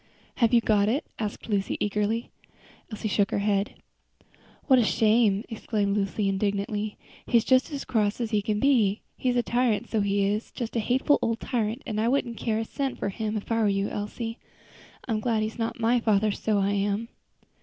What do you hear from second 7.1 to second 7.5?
"He's